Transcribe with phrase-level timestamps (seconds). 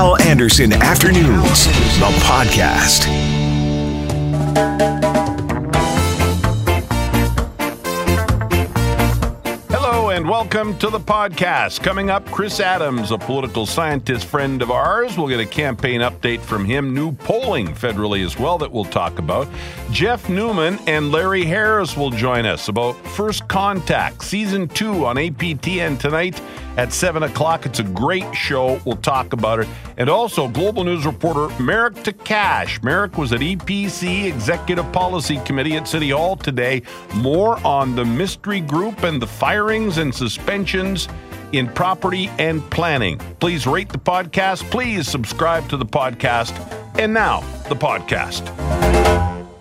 [0.00, 1.66] Hal Anderson Afternoons,
[1.98, 3.04] the podcast.
[9.68, 11.82] Hello and welcome to the podcast.
[11.82, 15.18] Coming up, Chris Adams, a political scientist friend of ours.
[15.18, 16.94] We'll get a campaign update from him.
[16.94, 19.48] New polling federally as well that we'll talk about.
[19.90, 25.98] Jeff Newman and Larry Harris will join us about First Contact, Season 2 on APTN
[25.98, 26.40] tonight
[26.76, 27.66] at 7 o'clock.
[27.66, 28.80] It's a great show.
[28.84, 29.68] We'll talk about it.
[29.96, 32.82] And also, Global News reporter Marek Tkach.
[32.82, 36.82] Marek was at EPC Executive Policy Committee at City Hall today.
[37.14, 41.08] More on the mystery group and the firings and suspensions
[41.52, 43.18] in property and planning.
[43.40, 44.70] Please rate the podcast.
[44.70, 46.54] Please subscribe to the podcast.
[46.98, 48.46] And now, the podcast.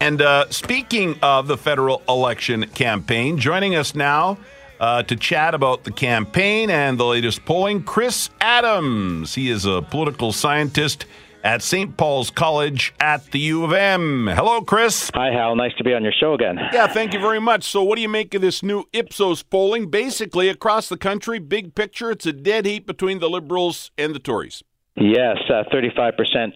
[0.02, 4.38] And uh, speaking of the federal election campaign, joining us now
[4.79, 9.35] uh, to chat about the campaign and the latest polling, Chris Adams.
[9.35, 11.05] He is a political scientist
[11.43, 11.95] at St.
[11.95, 14.27] Paul's College at the U of M.
[14.27, 15.09] Hello, Chris.
[15.13, 15.55] Hi, Hal.
[15.55, 16.58] Nice to be on your show again.
[16.73, 17.63] Yeah, thank you very much.
[17.63, 19.89] So, what do you make of this new Ipsos polling?
[19.89, 24.19] Basically, across the country, big picture, it's a dead heat between the Liberals and the
[24.19, 24.64] Tories.
[25.00, 26.11] Yes, uh, 35%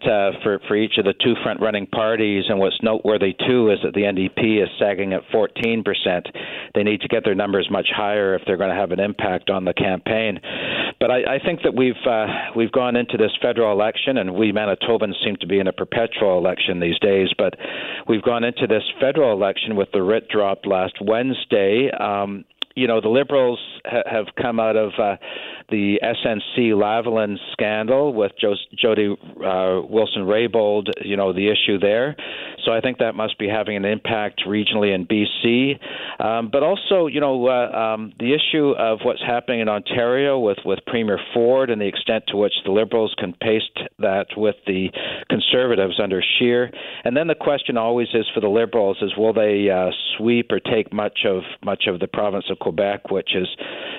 [0.05, 2.43] uh, for, for each of the two front running parties.
[2.49, 5.85] And what's noteworthy, too, is that the NDP is sagging at 14%.
[6.75, 9.49] They need to get their numbers much higher if they're going to have an impact
[9.49, 10.41] on the campaign.
[10.99, 14.51] But I, I think that we've, uh, we've gone into this federal election, and we
[14.51, 17.53] Manitobans seem to be in a perpetual election these days, but
[18.09, 21.89] we've gone into this federal election with the writ dropped last Wednesday.
[21.97, 22.43] Um,
[22.75, 25.17] you know, the Liberals ha- have come out of uh,
[25.69, 32.15] the SNC Lavalin scandal with jo- Jody uh, Wilson Raybould, you know, the issue there.
[32.65, 35.79] So I think that must be having an impact regionally in BC.
[36.23, 40.59] Um, but also, you know, uh, um, the issue of what's happening in Ontario with,
[40.65, 44.89] with Premier Ford and the extent to which the Liberals can paste that with the
[45.29, 46.71] Conservatives under Scheer.
[47.03, 50.59] And then the question always is for the Liberals is will they uh, sweep or
[50.59, 53.47] take much of much of the province of Quebec, which is,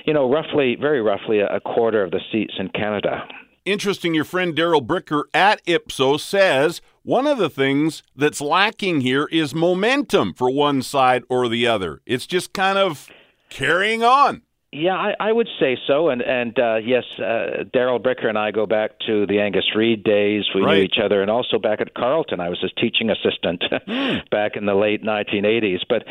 [0.06, 3.27] you know, roughly, very roughly a quarter of the seats in Canada.
[3.65, 9.28] Interesting, your friend Darrell Bricker at Ipsos says one of the things that's lacking here
[9.31, 12.00] is momentum for one side or the other.
[12.06, 13.10] It's just kind of
[13.50, 14.42] carrying on.
[14.75, 16.09] Yeah, I, I would say so.
[16.09, 20.03] And and uh, yes, uh, Darrell Bricker and I go back to the Angus Reid
[20.03, 20.43] days.
[20.53, 20.79] We right.
[20.79, 22.41] knew each other, and also back at Carleton.
[22.41, 23.62] I was his teaching assistant
[24.33, 25.79] back in the late 1980s.
[25.89, 26.03] But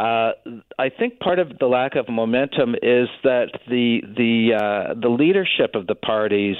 [0.00, 0.34] uh,
[0.78, 5.74] I think part of the lack of momentum is that the the uh, the leadership
[5.74, 6.56] of the parties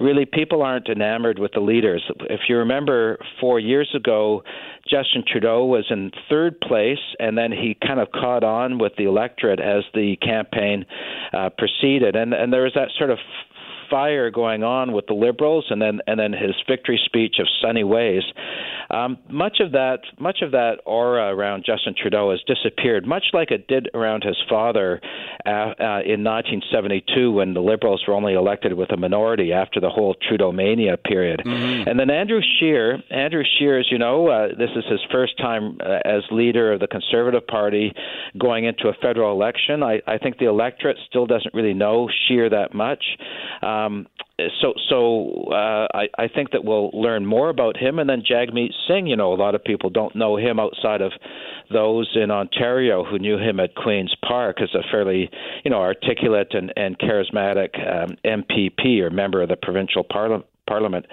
[0.00, 2.02] really people aren't enamored with the leaders.
[2.30, 4.44] If you remember, four years ago,
[4.88, 9.04] Justin Trudeau was in third place, and then he kind of caught on with the
[9.04, 10.84] electorate as the campaign
[11.32, 13.18] uh, proceeded, and and there was that sort of
[13.92, 17.84] fire going on with the Liberals, and then and then his victory speech of sunny
[17.84, 18.22] ways.
[18.90, 23.50] Um, much of that much of that aura around Justin Trudeau has disappeared, much like
[23.50, 25.00] it did around his father
[25.46, 29.90] uh, uh, in 1972 when the Liberals were only elected with a minority after the
[29.90, 31.42] whole Trudeau mania period.
[31.44, 31.88] Mm-hmm.
[31.88, 35.78] And then Andrew Scheer, Andrew Scheer, as you know, uh, this is his first time
[35.80, 37.92] uh, as leader of the Conservative Party
[38.38, 39.82] going into a federal election.
[39.82, 43.04] I, I think the electorate still doesn't really know Scheer that much.
[43.62, 43.81] Um,
[44.60, 47.98] so so uh, I, I think that we'll learn more about him.
[47.98, 51.12] And then Jagmeet Singh, you know, a lot of people don't know him outside of
[51.72, 55.30] those in Ontario who knew him at Queen's Park as a fairly,
[55.64, 60.46] you know, articulate and, and charismatic um, MPP or member of the provincial parliament.
[60.66, 61.06] Parliament.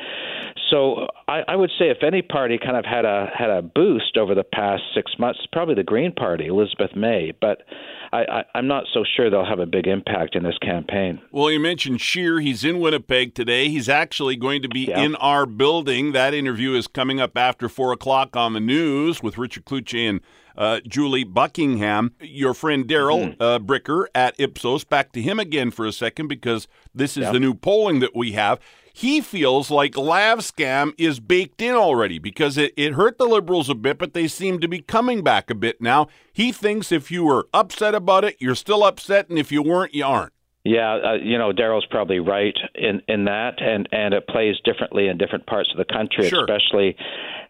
[0.70, 4.18] So I, I would say if any party kind of had a had a boost
[4.18, 7.34] over the past six months, probably the Green Party, Elizabeth May.
[7.40, 7.64] But
[8.12, 11.22] I, I, am not so sure they'll have a big impact in this campaign.
[11.32, 12.40] Well, you mentioned Scheer.
[12.40, 13.70] He's in Winnipeg today.
[13.70, 15.02] He's actually going to be yeah.
[15.02, 16.12] in our building.
[16.12, 20.22] That interview is coming up after 4 o'clock on the news with Richard Cloutier and
[20.58, 22.14] uh, Julie Buckingham.
[22.20, 23.42] Your friend Darrell mm-hmm.
[23.42, 24.84] uh, Bricker at Ipsos.
[24.84, 28.32] Back to him again for a second because this is the new polling that we
[28.34, 28.60] have
[28.94, 33.70] he feels like Lav scam is baked in already because it, it hurt the Liberals
[33.70, 36.08] a bit, but they seem to be coming back a bit now.
[36.32, 39.94] He thinks if you were upset about it, you're still upset, and if you weren't,
[39.94, 40.34] you aren't.
[40.66, 45.08] Yeah, uh, you know, Darrell's probably right in in that, and and it plays differently
[45.08, 46.44] in different parts of the country, sure.
[46.44, 46.98] especially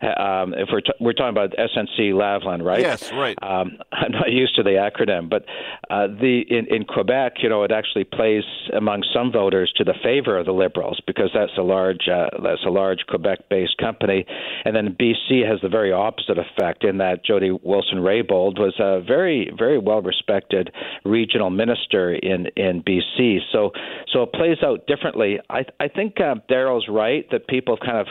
[0.02, 2.80] um, if we're t- we're talking about SNC Lavalin, right?
[2.80, 3.38] Yes, right.
[3.42, 5.44] Um, I'm not used to the acronym, but
[5.90, 8.44] uh, the in, in Quebec, you know, it actually plays
[8.74, 12.64] among some voters to the favor of the Liberals because that's a large uh, that's
[12.66, 14.26] a large Quebec-based company,
[14.64, 19.02] and then BC has the very opposite effect in that Jody Wilson Raybould was a
[19.02, 20.72] very very well respected
[21.04, 23.40] regional minister in in BC.
[23.52, 23.72] So
[24.14, 25.40] so it plays out differently.
[25.50, 28.08] I I think uh, Darrell's right that people kind of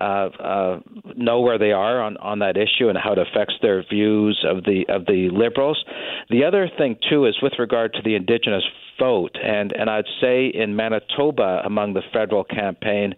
[0.00, 0.80] uh, uh,
[1.26, 4.64] know where they are on, on that issue and how it affects their views of
[4.64, 5.84] the of the Liberals.
[6.30, 8.64] The other thing too is with regard to the Indigenous
[8.98, 13.14] vote, and and I'd say in Manitoba among the federal campaign,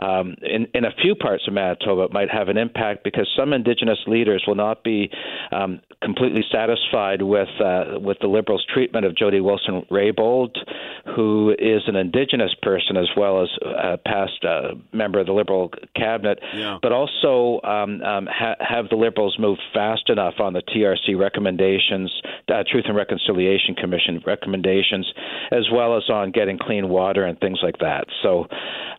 [0.00, 3.52] um, in in a few parts of Manitoba, it might have an impact because some
[3.52, 5.10] Indigenous leaders will not be
[5.52, 10.56] um, completely satisfied with uh, with the Liberals' treatment of Jody Wilson Raybould,
[11.14, 15.70] who is an Indigenous person as well as a past uh, member of the Liberal
[15.96, 16.78] cabinet, yeah.
[16.82, 22.12] but also um, um, ha- have the Liberals moved fast enough on the TRC recommendations,
[22.48, 25.11] uh, Truth and Reconciliation Commission recommendations,
[25.50, 28.06] as well as on getting clean water and things like that.
[28.22, 28.46] So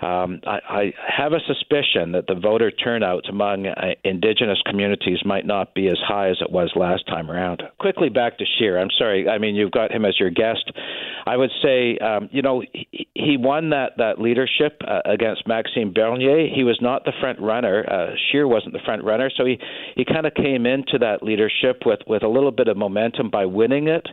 [0.01, 5.45] um, I, I, have a suspicion that the voter turnout among uh, Indigenous communities might
[5.45, 7.63] not be as high as it was last time around.
[7.80, 8.80] Quickly back to Scheer.
[8.80, 9.30] I'm sorry.
[9.30, 10.71] I mean, you've got him as your guest.
[11.25, 15.94] I would say, um, you know, he, he won that that leadership uh, against Maxime
[15.94, 16.48] Bernier.
[16.54, 17.86] He was not the front runner.
[17.89, 19.57] Uh, Scheer wasn't the front runner, so he
[19.95, 23.45] he kind of came into that leadership with with a little bit of momentum by
[23.45, 24.06] winning it.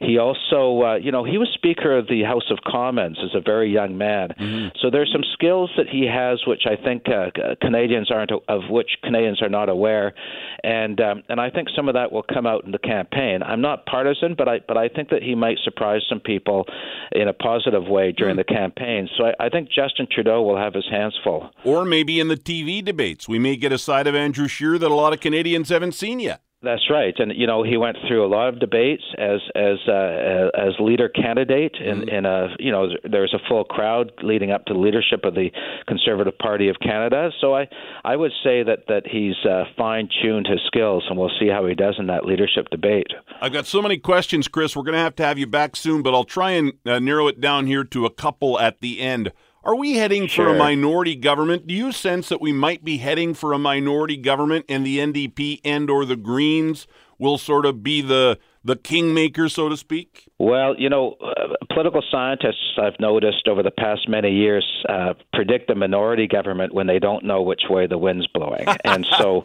[0.00, 3.40] He also, uh, you know, he was Speaker of the House of Commons is a
[3.40, 4.30] very young man.
[4.38, 4.68] Mm-hmm.
[4.80, 7.30] So there's some skills that he has, which I think uh,
[7.60, 10.14] Canadians aren't of which Canadians are not aware,
[10.62, 13.42] and um, and I think some of that will come out in the campaign.
[13.42, 16.66] I'm not partisan, but I but I think that he might surprise some people
[17.12, 18.54] in a positive way during mm-hmm.
[18.54, 19.08] the campaign.
[19.16, 21.50] So I, I think Justin Trudeau will have his hands full.
[21.64, 24.90] Or maybe in the TV debates, we may get a side of Andrew Scheer that
[24.90, 26.42] a lot of Canadians haven't seen yet.
[26.60, 30.50] That's right, and you know he went through a lot of debates as as uh,
[30.58, 32.08] as leader candidate, and mm-hmm.
[32.08, 35.34] in a you know there was a full crowd leading up to the leadership of
[35.34, 35.50] the
[35.86, 37.30] Conservative Party of Canada.
[37.40, 37.68] So I
[38.04, 41.64] I would say that that he's uh, fine tuned his skills, and we'll see how
[41.64, 43.06] he does in that leadership debate.
[43.40, 44.74] I've got so many questions, Chris.
[44.74, 47.28] We're going to have to have you back soon, but I'll try and uh, narrow
[47.28, 49.30] it down here to a couple at the end.
[49.64, 50.46] Are we heading sure.
[50.46, 51.66] for a minority government?
[51.66, 55.60] Do you sense that we might be heading for a minority government and the NDP
[55.64, 56.86] and or the Greens
[57.18, 60.28] will sort of be the the kingmaker, so to speak?
[60.38, 65.70] Well, you know, uh, political scientists I've noticed over the past many years uh, predict
[65.70, 69.44] a minority government when they don't know which way the wind's blowing, and so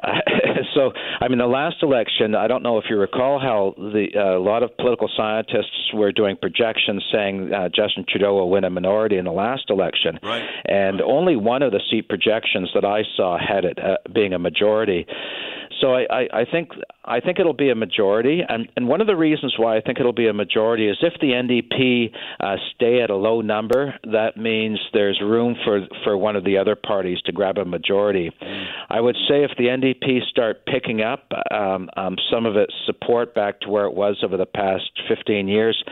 [0.74, 4.38] so, I mean, the last election, I don't know if you recall how the uh,
[4.38, 8.70] a lot of political scientists were doing projections saying uh, Justin Trudeau will win a
[8.70, 10.46] minority in the last election, right.
[10.66, 14.38] and only one of the seat projections that I saw had it uh, being a
[14.38, 15.06] majority.
[15.80, 16.70] So I, I, I think
[17.08, 19.98] I think it'll be a majority, and, and one of the reasons why I think
[19.98, 24.36] it'll be a majority is if the NDP uh, stay at a low number, that
[24.36, 28.30] means there's room for for one of the other parties to grab a majority.
[28.42, 28.66] Mm.
[28.90, 33.34] I would say if the NDP start picking up um, um, some of its support
[33.34, 35.82] back to where it was over the past 15 years.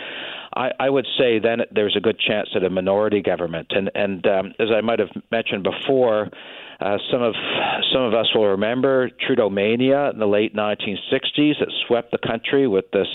[0.56, 4.26] I, I would say then there's a good chance at a minority government, and and
[4.26, 6.30] um, as I might have mentioned before,
[6.80, 7.34] uh, some of
[7.92, 12.66] some of us will remember Trudeau mania in the late 1960s that swept the country
[12.66, 13.08] with this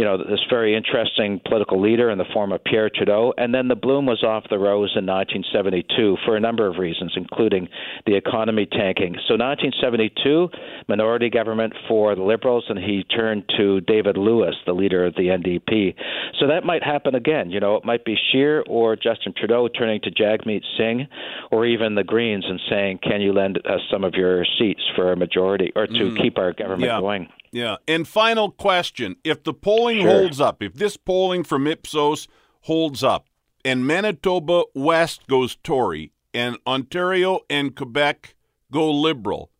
[0.00, 3.34] you know, this very interesting political leader in the form of Pierre Trudeau.
[3.36, 7.12] And then the bloom was off the rose in 1972 for a number of reasons,
[7.16, 7.68] including
[8.06, 9.14] the economy tanking.
[9.28, 10.48] So 1972,
[10.88, 15.28] minority government for the Liberals, and he turned to David Lewis, the leader of the
[15.28, 15.94] NDP.
[16.38, 17.50] So that might happen again.
[17.50, 21.08] You know, it might be Scheer or Justin Trudeau turning to Jagmeet Singh
[21.50, 25.10] or even the Greens and saying, can you lend us some of your seats for
[25.10, 26.22] a majority or to mm.
[26.22, 27.00] keep our government yeah.
[27.00, 27.28] going?
[27.50, 27.76] Yeah.
[27.88, 30.10] And final question if the polling sure.
[30.10, 32.28] holds up, if this polling from Ipsos
[32.60, 33.26] holds up,
[33.64, 38.36] and Manitoba West goes Tory, and Ontario and Quebec
[38.70, 39.50] go Liberal,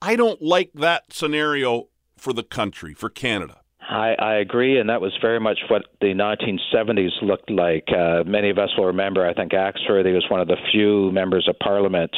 [0.00, 3.60] I don't like that scenario for the country, for Canada.
[3.88, 7.88] I, I agree, and that was very much what the 1970s looked like.
[7.88, 9.26] Uh, many of us will remember.
[9.26, 12.14] I think Axworthy was one of the few members of Parliament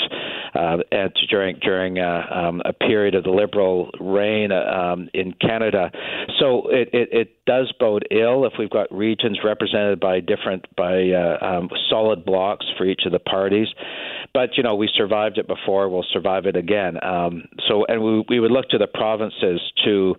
[0.52, 5.92] uh, at, during during uh, um, a period of the Liberal reign um, in Canada.
[6.40, 11.10] So it, it, it does bode ill if we've got regions represented by different by
[11.10, 13.68] uh, um, solid blocks for each of the parties.
[14.34, 15.88] But you know we survived it before.
[15.88, 16.96] We'll survive it again.
[17.00, 20.16] Um, so and we we would look to the provinces to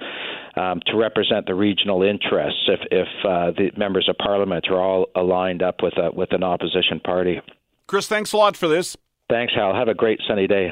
[0.55, 5.08] um, to represent the regional interests if, if uh, the members of parliament are all
[5.15, 7.41] aligned up with a, with an opposition party.
[7.88, 8.98] Chris, thanks a lot for this.
[9.29, 9.74] Thanks, Hal.
[9.74, 10.72] Have a great sunny day.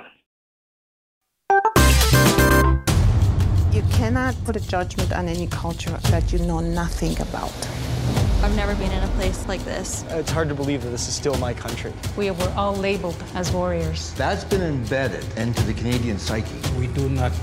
[3.72, 7.54] You cannot put a judgment on any culture that you know nothing about.
[8.42, 10.06] I've never been in a place like this.
[10.10, 11.92] It's hard to believe that this is still my country.
[12.16, 14.14] We were all labeled as warriors.
[14.14, 16.56] That's been embedded into the Canadian psyche.
[16.80, 17.34] We do not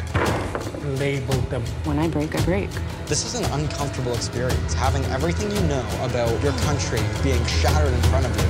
[0.99, 1.63] label them.
[1.85, 2.71] When I break, I break.
[3.05, 8.03] This is an uncomfortable experience, having everything you know about your country being shattered in
[8.03, 8.45] front of you.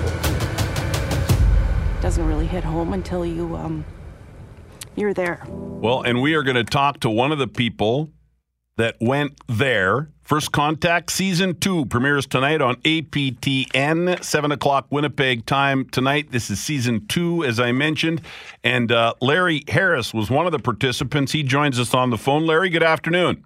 [2.00, 3.84] Doesn't really hit home until you, um,
[4.94, 5.44] you're there.
[5.48, 8.12] Well, and we are going to talk to one of the people
[8.76, 10.10] that went there.
[10.26, 16.32] First Contact Season 2 premieres tonight on APTN, 7 o'clock Winnipeg time tonight.
[16.32, 18.22] This is Season 2, as I mentioned.
[18.64, 21.30] And uh, Larry Harris was one of the participants.
[21.30, 22.44] He joins us on the phone.
[22.44, 23.44] Larry, good afternoon.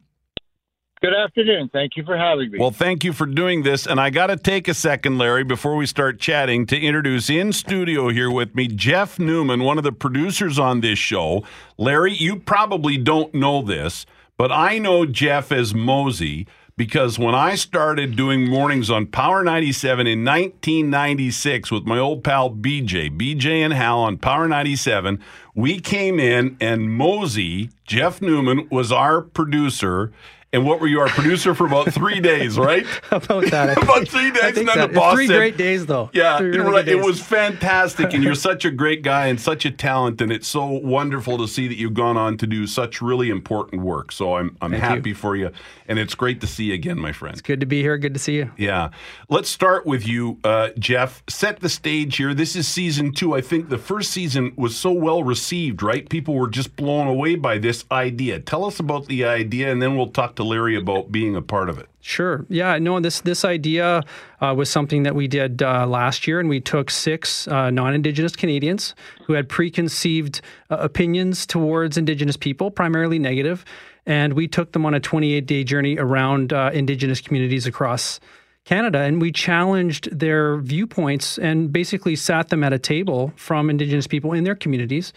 [1.03, 1.69] Good afternoon.
[1.71, 2.59] Thank you for having me.
[2.59, 3.87] Well, thank you for doing this.
[3.87, 7.53] And I got to take a second, Larry, before we start chatting, to introduce in
[7.53, 11.45] studio here with me Jeff Newman, one of the producers on this show.
[11.77, 14.07] Larry, you probably don't know this,
[14.39, 16.47] but I know Jeff as Mosey
[16.81, 22.51] because when I started doing mornings on Power 97 in 1996 with my old pal
[22.51, 25.23] BJ, BJ and Hal on Power 97,
[25.55, 30.11] we came in and Mosey, Jeff Newman, was our producer.
[30.53, 32.85] And what were you, our producer for about three days, right?
[33.13, 33.81] about that.
[33.83, 34.87] about three days, and then so.
[34.89, 36.11] the boss Three said, great days, though.
[36.13, 37.05] Yeah, Three it, really it good days.
[37.05, 40.67] was fantastic, and you're such a great guy and such a talent, and it's so
[40.67, 44.11] wonderful to see that you've gone on to do such really important work.
[44.11, 45.15] So I'm I'm Thank happy you.
[45.15, 45.53] for you,
[45.87, 47.33] and it's great to see you again, my friend.
[47.33, 47.97] It's good to be here.
[47.97, 48.51] Good to see you.
[48.57, 48.91] Yeah.
[49.29, 51.23] Let's start with you, uh, Jeff.
[51.29, 52.35] Set the stage here.
[52.35, 53.35] This is season two.
[53.37, 56.09] I think the first season was so well received, right?
[56.09, 58.41] People were just blown away by this idea.
[58.41, 61.69] Tell us about the idea, and then we'll talk to Larry about being a part
[61.69, 61.87] of it.
[62.01, 62.47] Sure.
[62.49, 62.79] Yeah.
[62.79, 62.99] No.
[63.01, 64.03] This this idea
[64.41, 68.35] uh, was something that we did uh, last year, and we took six uh, non-Indigenous
[68.35, 68.95] Canadians
[69.27, 73.65] who had preconceived uh, opinions towards Indigenous people, primarily negative,
[74.07, 78.19] and we took them on a 28-day journey around uh, Indigenous communities across
[78.65, 84.07] Canada, and we challenged their viewpoints and basically sat them at a table from Indigenous
[84.07, 85.13] people in their communities,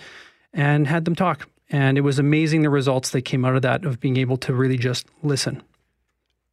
[0.53, 1.47] and had them talk.
[1.73, 4.53] And it was amazing the results that came out of that of being able to
[4.53, 5.63] really just listen.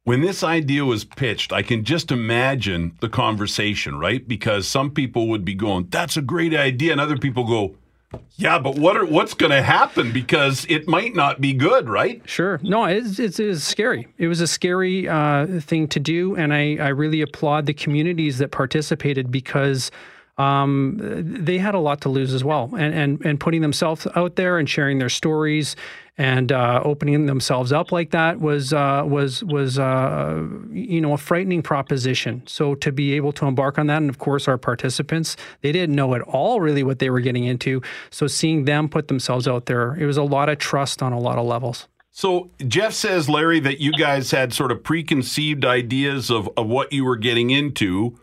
[0.03, 4.27] When this idea was pitched, I can just imagine the conversation, right?
[4.27, 7.75] Because some people would be going, "That's a great idea," and other people go,
[8.35, 10.11] "Yeah, but what are what's going to happen?
[10.11, 12.59] Because it might not be good, right?" Sure.
[12.63, 14.07] No, it's, it's, it's scary.
[14.17, 16.35] It was a scary uh, thing to do.
[16.35, 19.91] And I, I really applaud the communities that participated because
[20.41, 22.69] um, they had a lot to lose as well.
[22.77, 25.75] And, and, and putting themselves out there and sharing their stories
[26.17, 31.17] and uh, opening themselves up like that was uh, was was uh, you know a
[31.17, 32.43] frightening proposition.
[32.45, 35.95] So to be able to embark on that, and of course our participants, they didn't
[35.95, 37.81] know at all really what they were getting into.
[38.09, 41.19] So seeing them put themselves out there, it was a lot of trust on a
[41.19, 41.87] lot of levels.
[42.11, 46.91] So Jeff says, Larry, that you guys had sort of preconceived ideas of, of what
[46.91, 48.19] you were getting into.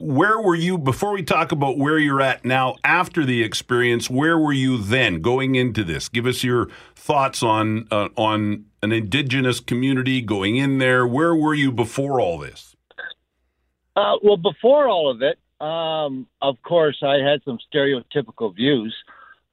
[0.00, 4.08] Where were you before we talk about where you're at now after the experience?
[4.08, 6.08] Where were you then going into this?
[6.08, 11.04] Give us your thoughts on uh, on an indigenous community going in there.
[11.04, 12.76] Where were you before all this?
[13.96, 18.94] Uh, well, before all of it, um, of course, I had some stereotypical views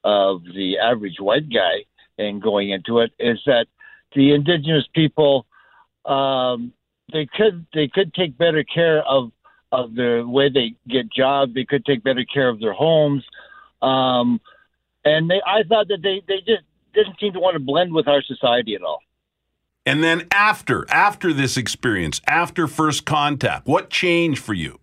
[0.04, 1.86] of the average white guy,
[2.18, 3.66] and going into it is that
[4.14, 5.44] the indigenous people
[6.04, 6.72] um,
[7.12, 9.32] they could they could take better care of
[9.76, 11.54] of the way they get jobs.
[11.54, 13.24] They could take better care of their homes,
[13.82, 14.40] um,
[15.04, 16.64] and they I thought that they they just
[16.94, 19.00] didn't seem to want to blend with our society at all.
[19.84, 24.80] And then after after this experience, after first contact, what changed for you?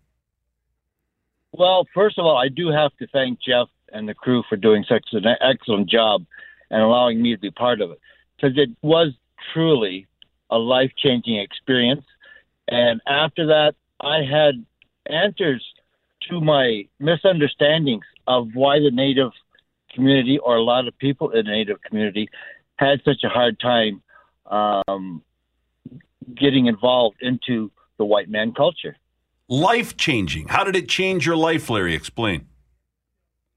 [1.52, 4.86] Well, first of all, I do have to thank Jeff and the crew for doing
[4.88, 6.26] such an excellent job
[6.72, 8.00] and allowing me to be part of it
[8.36, 9.14] because it was
[9.54, 10.08] truly
[10.50, 12.06] a life changing experience.
[12.68, 14.66] And after that, I had
[15.08, 15.64] answers
[16.30, 19.32] to my misunderstandings of why the Native
[19.94, 22.30] community or a lot of people in the Native community
[22.78, 24.02] had such a hard time
[24.48, 25.22] um,
[26.36, 28.96] getting involved into the white man culture.
[29.48, 30.48] Life changing.
[30.48, 31.94] How did it change your life, Larry?
[31.94, 32.48] Explain.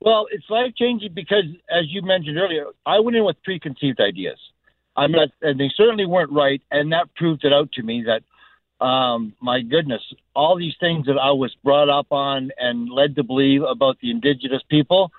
[0.00, 4.38] Well, it's life changing because, as you mentioned earlier, I went in with preconceived ideas.
[4.96, 8.22] I'm not, and they certainly weren't right, and that proved it out to me that,
[8.80, 10.02] um, my goodness,
[10.34, 14.10] all these things that I was brought up on and led to believe about the
[14.10, 15.12] indigenous people,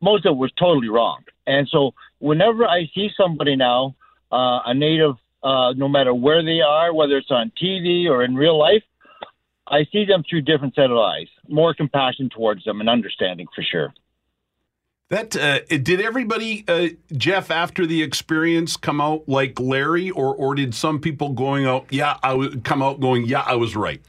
[0.00, 1.22] most of it was totally wrong.
[1.46, 3.96] And so, whenever I see somebody now,
[4.30, 8.36] uh, a native, uh, no matter where they are, whether it's on TV or in
[8.36, 8.82] real life,
[9.66, 13.62] I see them through different set of eyes, more compassion towards them and understanding for
[13.62, 13.92] sure.
[15.12, 20.54] That uh, did everybody, uh, Jeff, after the experience, come out like Larry, or or
[20.54, 21.84] did some people going out?
[21.90, 23.26] Yeah, I was come out going.
[23.26, 24.00] Yeah, I was right.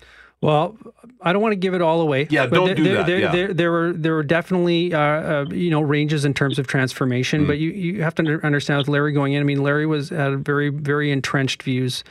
[0.43, 0.77] Well,
[1.21, 2.27] I don't want to give it all away.
[2.29, 3.31] Yeah, but don't there, do there, that, There, yeah.
[3.31, 7.43] there, there were there were definitely uh, uh, you know ranges in terms of transformation,
[7.43, 7.47] Mm.
[7.47, 9.39] but you, you have to understand with Larry going in.
[9.41, 12.03] I mean, Larry was had very very entrenched views.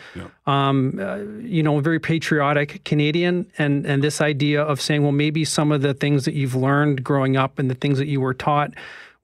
[0.46, 5.44] Um, uh, you know, very patriotic Canadian, and and this idea of saying, well, maybe
[5.44, 8.34] some of the things that you've learned growing up and the things that you were
[8.34, 8.72] taught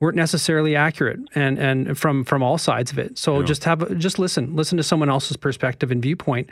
[0.00, 3.16] weren't necessarily accurate and and from from all sides of it.
[3.18, 6.50] So just have just listen, listen to someone else's perspective and viewpoint.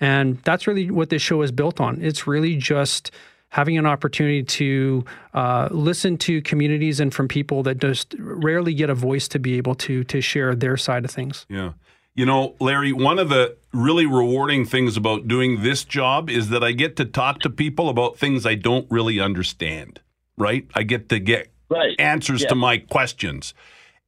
[0.00, 2.00] And that's really what this show is built on.
[2.02, 3.10] It's really just
[3.50, 8.90] having an opportunity to uh, listen to communities and from people that just rarely get
[8.90, 11.46] a voice to be able to to share their side of things.
[11.48, 11.72] Yeah.
[12.14, 16.62] You know, Larry, one of the really rewarding things about doing this job is that
[16.64, 20.00] I get to talk to people about things I don't really understand,
[20.36, 20.66] right?
[20.74, 21.94] I get to get Right.
[21.98, 22.48] answers Yeah.
[22.48, 23.52] to my questions.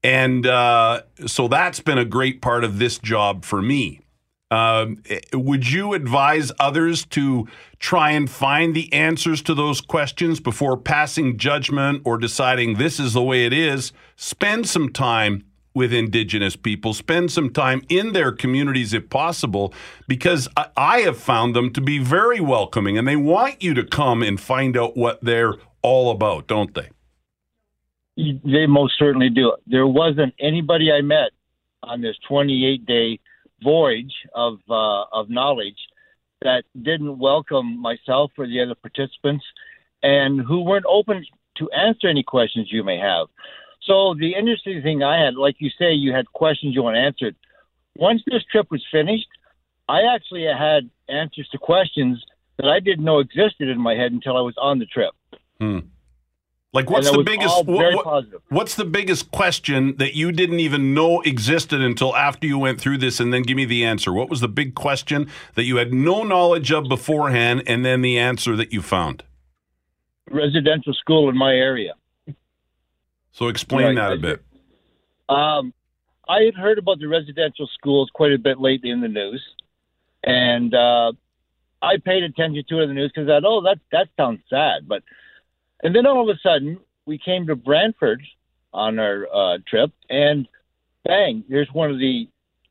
[0.03, 4.01] And uh, so that's been a great part of this job for me.
[4.51, 5.03] Um,
[5.33, 7.47] would you advise others to
[7.79, 13.13] try and find the answers to those questions before passing judgment or deciding this is
[13.13, 13.93] the way it is?
[14.17, 19.73] Spend some time with Indigenous people, spend some time in their communities if possible,
[20.09, 23.85] because I, I have found them to be very welcoming and they want you to
[23.85, 26.89] come and find out what they're all about, don't they?
[28.17, 29.53] They most certainly do.
[29.69, 31.31] There wasn't anybody I met
[31.85, 33.21] on this 28 day
[33.63, 35.79] voyage of uh, of knowledge
[36.43, 39.45] that didn't welcome myself or the other participants,
[40.03, 41.25] and who weren't open
[41.57, 43.27] to answer any questions you may have.
[43.83, 47.37] So the interesting thing I had, like you say, you had questions you want answered.
[47.97, 49.29] Once this trip was finished,
[49.89, 52.25] I actually had answers to questions
[52.59, 55.13] that I didn't know existed in my head until I was on the trip.
[56.73, 57.67] Like, what's the biggest?
[57.67, 62.59] what- what- what's the biggest question that you didn't even know existed until after you
[62.59, 63.19] went through this?
[63.19, 64.13] And then give me the answer.
[64.13, 68.19] What was the big question that you had no knowledge of beforehand, and then the
[68.19, 69.25] answer that you found?
[70.31, 71.95] Residential school in my area.
[73.33, 73.95] So explain Right.
[73.97, 74.43] that a bit.
[75.29, 75.73] Um,
[76.29, 79.43] I had heard about the residential schools quite a bit lately in the news,
[80.23, 81.13] and uh,
[81.83, 84.41] I paid attention to it in the news because I thought, oh, that that sounds
[84.49, 84.87] sad.
[84.87, 85.03] But
[85.83, 88.23] and then all of a sudden, we came to Brantford
[88.73, 90.47] on our uh, trip, and
[91.05, 92.29] bang, there's one of the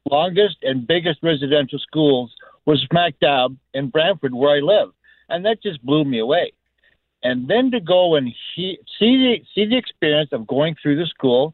[0.09, 2.33] longest and biggest residential schools
[2.65, 4.89] was smack dab in Brantford, where I live,
[5.27, 6.53] and that just blew me away.
[7.23, 11.07] And then to go and he, see the see the experience of going through the
[11.07, 11.53] school,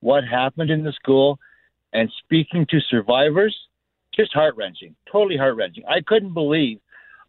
[0.00, 1.38] what happened in the school,
[1.92, 3.56] and speaking to survivors,
[4.14, 5.84] just heart wrenching, totally heart wrenching.
[5.88, 6.80] I couldn't believe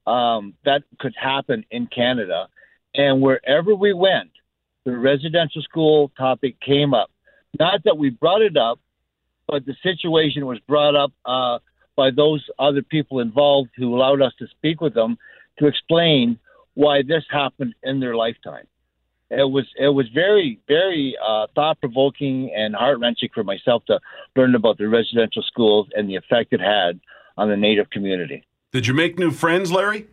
[0.08, 2.48] um, that could happen in Canada.
[2.98, 4.32] And wherever we went,
[4.86, 7.12] the residential school topic came up.
[7.60, 8.80] Not that we brought it up,
[9.48, 11.60] but the situation was brought up uh,
[11.96, 15.18] by those other people involved who allowed us to speak with them
[15.60, 16.40] to explain
[16.74, 18.68] why this happened in their lifetime.
[19.30, 24.00] It was it was very very uh, thought provoking and heart wrenching for myself to
[24.38, 27.00] learn about the residential schools and the effect it had
[27.36, 28.46] on the Native community.
[28.72, 30.08] Did you make new friends, Larry?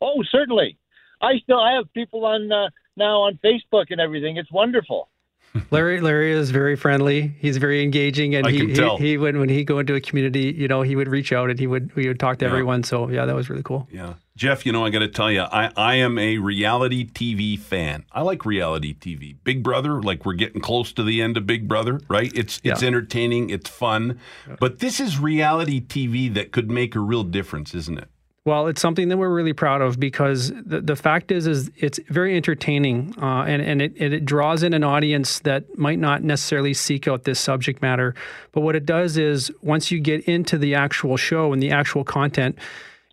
[0.00, 0.78] Oh, certainly.
[1.20, 4.36] I still I have people on uh, now on Facebook and everything.
[4.36, 5.08] It's wonderful.
[5.70, 7.34] Larry Larry is very friendly.
[7.38, 8.98] He's very engaging, and I he, can he tell.
[8.98, 11.58] he would when he go into a community, you know, he would reach out and
[11.58, 12.50] he would we would talk to Yeah.
[12.50, 12.82] everyone.
[12.84, 13.88] So yeah, that was really cool.
[13.90, 14.14] Yeah.
[14.36, 18.04] Jeff, you know, I got to tell you, I, I am a reality TV fan.
[18.12, 19.36] I like reality TV.
[19.42, 22.30] Big Brother, like we're getting close to the end of Big Brother, right?
[22.36, 22.86] It's it's Yeah.
[22.86, 24.20] entertaining, it's fun,
[24.60, 28.08] but this is reality TV that could make a real difference, isn't it?
[28.48, 32.00] Well, it's something that we're really proud of because the, the fact is, is it's
[32.08, 36.72] very entertaining, uh, and and it, it draws in an audience that might not necessarily
[36.72, 38.14] seek out this subject matter.
[38.52, 42.04] But what it does is, once you get into the actual show and the actual
[42.04, 42.56] content,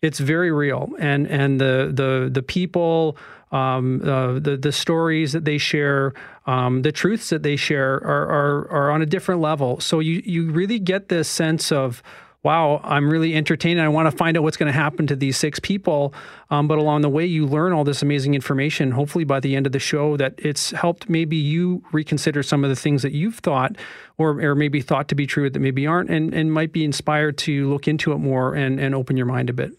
[0.02, 3.18] it's very real, and and the the the people.
[3.52, 6.14] Um, uh, the the stories that they share,
[6.46, 9.80] um, the truths that they share are, are are on a different level.
[9.80, 12.02] So you you really get this sense of
[12.46, 13.82] wow, I'm really entertained.
[13.82, 16.14] I want to find out what's going to happen to these six people.
[16.52, 18.92] Um, but along the way, you learn all this amazing information.
[18.92, 22.70] Hopefully, by the end of the show, that it's helped maybe you reconsider some of
[22.70, 23.76] the things that you've thought,
[24.20, 27.40] or or maybe thought to be true that maybe aren't, and and might be inspired
[27.40, 29.72] to look into it more and and open your mind a bit.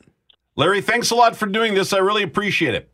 [0.56, 1.92] Larry, thanks a lot for doing this.
[1.92, 2.90] I really appreciate it.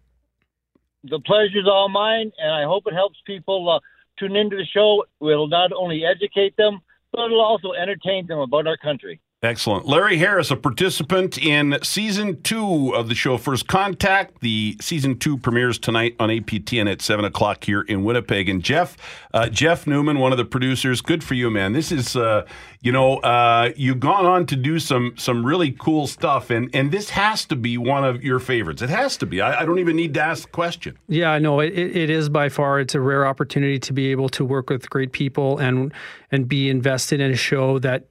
[1.05, 3.81] The pleasure's all mine, and I hope it helps people uh,
[4.19, 5.05] tune into the show.
[5.23, 6.81] It'll not only educate them,
[7.11, 9.21] but it'll also entertain them about our country.
[9.45, 9.89] Excellent.
[9.89, 14.41] Larry Harris, a participant in season two of the show First Contact.
[14.41, 18.49] The season two premieres tonight on APTN at seven o'clock here in Winnipeg.
[18.49, 18.97] And Jeff,
[19.35, 21.01] uh, Jeff Newman, one of the producers.
[21.01, 21.73] Good for you, man.
[21.73, 22.47] This is, uh,
[22.83, 26.93] you know, uh, you've gone on to do some some really cool stuff, and and
[26.93, 28.81] this has to be one of your favorites.
[28.81, 29.41] It has to be.
[29.41, 30.97] I, I don't even need to ask the question.
[31.09, 32.79] Yeah, no, it, it is by far.
[32.79, 35.93] It's a rare opportunity to be able to work with great people and
[36.31, 38.07] and be invested in a show that.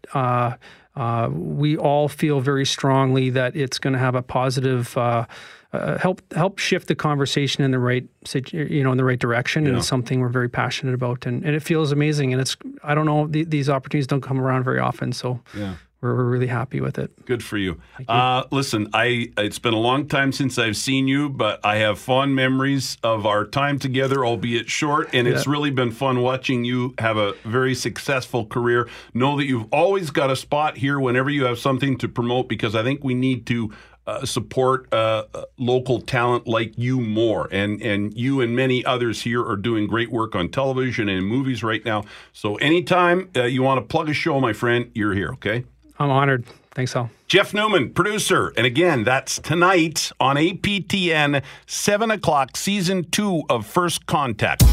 [0.96, 5.26] Uh, we all feel very strongly that it's going to have a positive uh,
[5.74, 8.06] uh, help help shift the conversation in the right
[8.52, 9.70] you know in the right direction, yeah.
[9.70, 12.34] and it's something we're very passionate about, and, and it feels amazing.
[12.34, 15.76] And it's I don't know th- these opportunities don't come around very often, so yeah
[16.02, 17.26] we're, we're really happy with it.
[17.26, 17.80] Good for you.
[18.00, 18.06] you.
[18.08, 22.00] Uh, listen, I it's been a long time since I've seen you, but I have
[22.00, 25.34] fond memories of our time together, albeit short, and yeah.
[25.34, 28.90] it's really been fun watching you have a very successful career.
[29.14, 32.76] Know that you've always got a spot here whenever you have something to promote, because
[32.76, 33.72] I think we need to.
[34.08, 39.22] Uh, support uh, uh local talent like you more, and and you and many others
[39.22, 42.04] here are doing great work on television and movies right now.
[42.34, 45.34] So anytime uh, you want to plug a show, my friend, you're here.
[45.34, 45.66] Okay.
[46.02, 46.46] I'm honored.
[46.72, 47.12] Thanks, Al.
[47.28, 48.52] Jeff Newman, producer.
[48.58, 54.64] And again, that's tonight on APTN, 7 o'clock, season two of First Contact.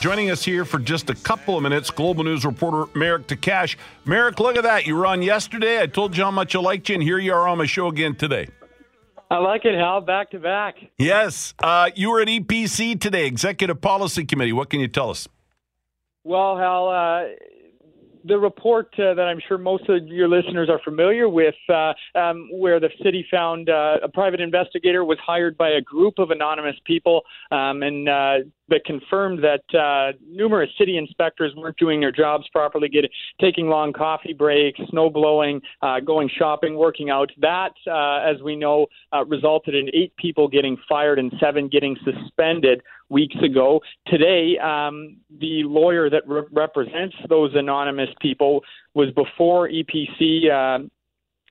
[0.00, 3.74] Joining us here for just a couple of minutes, Global News reporter Marek Tkach.
[4.04, 4.86] Marek, look at that.
[4.86, 5.82] You were on yesterday.
[5.82, 7.88] I told you how much I liked you, and here you are on my show
[7.88, 8.48] again today.
[9.28, 10.02] I like it, Hal.
[10.02, 10.76] Back to back.
[10.98, 11.52] Yes.
[11.58, 14.52] Uh, you were at EPC today, Executive Policy Committee.
[14.52, 15.28] What can you tell us?
[16.22, 17.24] Well, Hal, uh,
[18.24, 22.48] the report uh, that I'm sure most of your listeners are familiar with, uh, um,
[22.52, 26.76] where the city found uh, a private investigator was hired by a group of anonymous
[26.84, 28.34] people, um, and uh,
[28.68, 33.92] that confirmed that uh, numerous city inspectors weren't doing their jobs properly, getting taking long
[33.92, 37.30] coffee breaks, snow blowing, uh, going shopping, working out.
[37.38, 38.86] That, as we know,
[39.26, 43.80] resulted in eight people getting fired and seven getting suspended weeks ago.
[44.06, 48.62] Today, um, the lawyer that re- represents those anonymous people
[48.94, 50.50] was before EPC.
[50.50, 50.86] Uh,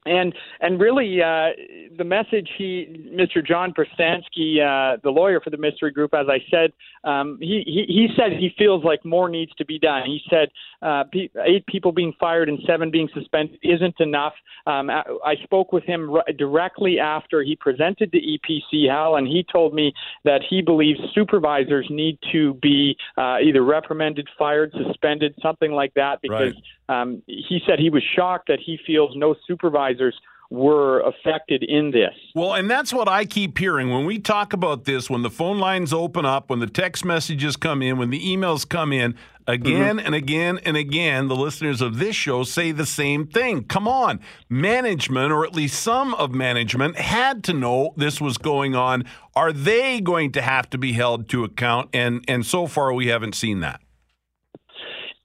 [0.06, 1.50] and and really, uh,
[1.98, 3.46] the message he, Mr.
[3.46, 6.72] John Perstansky, uh, the lawyer for the mystery group, as I said,
[7.04, 10.04] um, he, he he said he feels like more needs to be done.
[10.06, 10.50] He said
[10.82, 11.04] uh,
[11.46, 14.34] eight people being fired and seven being suspended isn't enough.
[14.66, 19.46] Um, I, spoke with him r- directly after he presented the EPC Hal, and he
[19.52, 25.72] told me that he believes supervisors need to be uh, either reprimanded, fired, suspended, something
[25.72, 26.54] like that, because.
[26.90, 30.16] Um, he said he was shocked that he feels no supervisors
[30.50, 32.16] were affected in this.
[32.34, 35.60] Well, and that's what I keep hearing when we talk about this, when the phone
[35.60, 39.98] lines open up, when the text messages come in, when the emails come in, again
[39.98, 40.06] mm-hmm.
[40.08, 43.64] and again and again, the listeners of this show say the same thing.
[43.64, 48.76] Come on, management, or at least some of management, had to know this was going
[48.76, 49.06] on.
[49.36, 51.90] Are they going to have to be held to account?
[51.94, 53.82] And and so far, we haven't seen that.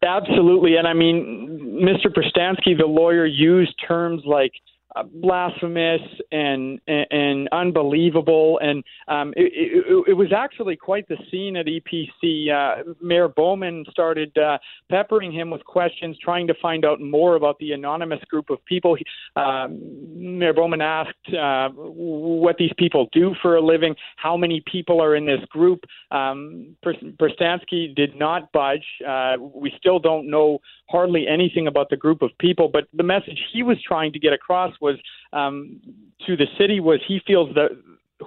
[0.05, 0.77] Absolutely.
[0.77, 2.13] And I mean, Mr.
[2.13, 4.53] Perstansky, the lawyer, used terms like
[5.03, 8.59] blasphemous and, and, and unbelievable.
[8.63, 12.51] And um, it, it, it, was actually quite the scene at EPC.
[12.51, 14.59] Uh, Mayor Bowman started uh,
[14.91, 18.97] peppering him with questions, trying to find out more about the anonymous group of people.
[19.37, 19.69] Uh,
[20.15, 25.17] Mayor Bowman asked uh, what these people do for a living, how many people are
[25.17, 25.85] in this group.
[26.11, 26.77] Um,
[27.97, 28.85] did not budge.
[29.07, 33.41] Uh, we still don't know hardly anything about the group of people, but the message
[33.53, 34.97] he was trying to get across was
[35.33, 35.81] um,
[36.27, 37.71] to the city was he feels that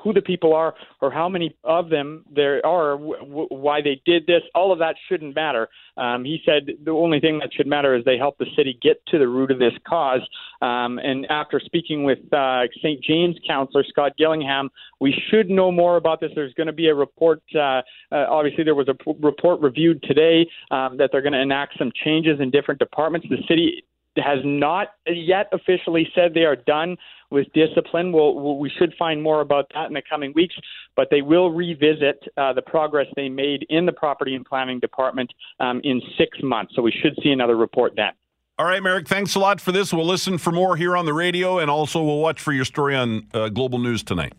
[0.04, 4.26] who the people are or how many of them there are, w- why they did
[4.28, 5.70] this, all of that shouldn't matter.
[5.96, 9.06] Um, he said the only thing that should matter is they help the city get
[9.08, 10.22] to the root of this cause.
[10.62, 13.02] Um, and after speaking with uh, St.
[13.04, 16.32] James councillor Scott Gillingham, we should know more about this.
[16.36, 17.42] There's going to be a report.
[17.56, 21.42] Uh, uh, obviously, there was a p- report reviewed today um, that they're going to
[21.42, 23.28] enact some changes in different departments.
[23.30, 23.84] The city
[24.18, 26.98] has not yet officially said they are done
[27.30, 28.12] with discipline.
[28.12, 30.56] We'll, we'll, should find more about that in the coming weeks,
[30.96, 35.32] but they will revisit uh, the progress they made in the Property and Planning Department
[35.60, 36.74] um, in six months.
[36.76, 38.12] So we should see another report then.
[38.60, 39.94] All right, Marek, thanks a lot for this.
[39.94, 42.96] We'll listen for more here on the radio, and also we'll watch for your story
[42.96, 44.34] on uh, Global News tonight.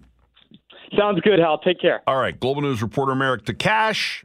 [0.97, 1.59] Sounds good, Hal.
[1.59, 2.03] Take care.
[2.07, 4.25] All right, Global News reporter Marek Tkach.